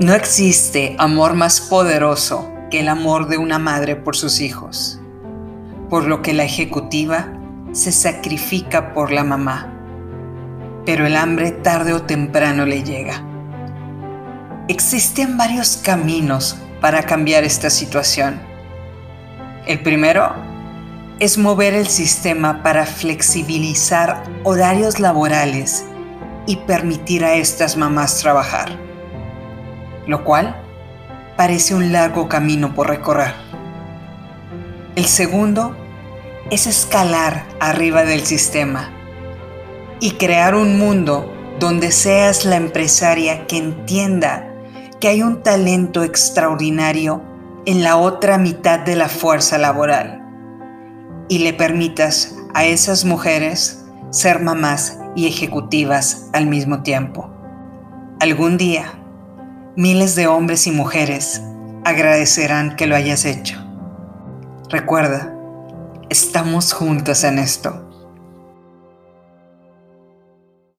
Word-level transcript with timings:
No 0.00 0.14
existe 0.14 0.94
amor 0.96 1.34
más 1.34 1.60
poderoso 1.60 2.48
que 2.70 2.78
el 2.78 2.88
amor 2.88 3.26
de 3.26 3.36
una 3.36 3.58
madre 3.58 3.96
por 3.96 4.14
sus 4.14 4.40
hijos, 4.40 5.00
por 5.90 6.04
lo 6.04 6.22
que 6.22 6.32
la 6.32 6.44
ejecutiva 6.44 7.32
se 7.72 7.90
sacrifica 7.90 8.94
por 8.94 9.10
la 9.10 9.24
mamá, 9.24 9.74
pero 10.86 11.04
el 11.04 11.16
hambre 11.16 11.50
tarde 11.50 11.94
o 11.94 12.02
temprano 12.02 12.64
le 12.64 12.84
llega. 12.84 13.24
Existen 14.68 15.36
varios 15.36 15.76
caminos 15.78 16.56
para 16.80 17.02
cambiar 17.02 17.42
esta 17.42 17.68
situación. 17.68 18.40
El 19.66 19.82
primero 19.82 20.32
es 21.18 21.38
mover 21.38 21.74
el 21.74 21.88
sistema 21.88 22.62
para 22.62 22.86
flexibilizar 22.86 24.22
horarios 24.44 25.00
laborales 25.00 25.84
y 26.46 26.54
permitir 26.54 27.24
a 27.24 27.34
estas 27.34 27.76
mamás 27.76 28.20
trabajar, 28.20 28.78
lo 30.08 30.24
cual 30.24 30.56
parece 31.36 31.76
un 31.76 31.92
largo 31.92 32.28
camino 32.28 32.74
por 32.74 32.88
recorrer. 32.88 33.32
El 34.96 35.04
segundo 35.04 35.76
es 36.50 36.66
escalar 36.66 37.46
arriba 37.60 38.02
del 38.02 38.22
sistema 38.22 38.90
y 40.00 40.12
crear 40.12 40.56
un 40.56 40.78
mundo 40.78 41.32
donde 41.60 41.92
seas 41.92 42.44
la 42.44 42.56
empresaria 42.56 43.46
que 43.46 43.58
entienda 43.58 44.52
que 44.98 45.08
hay 45.08 45.22
un 45.22 45.42
talento 45.42 46.02
extraordinario 46.02 47.22
en 47.66 47.82
la 47.82 47.96
otra 47.96 48.38
mitad 48.38 48.80
de 48.80 48.96
la 48.96 49.08
fuerza 49.08 49.58
laboral 49.58 50.24
y 51.28 51.40
le 51.40 51.52
permitas 51.52 52.34
a 52.54 52.64
esas 52.64 53.04
mujeres 53.04 53.84
ser 54.10 54.40
mamás 54.40 54.98
y 55.14 55.26
ejecutivas 55.26 56.30
al 56.32 56.46
mismo 56.46 56.82
tiempo. 56.82 57.30
Algún 58.20 58.56
día, 58.56 58.98
miles 59.78 60.16
de 60.16 60.26
hombres 60.26 60.66
y 60.66 60.72
mujeres 60.72 61.40
agradecerán 61.84 62.74
que 62.74 62.88
lo 62.88 62.96
hayas 62.96 63.24
hecho. 63.24 63.64
Recuerda, 64.70 65.32
estamos 66.10 66.72
juntos 66.72 67.22
en 67.22 67.38
esto. 67.38 67.87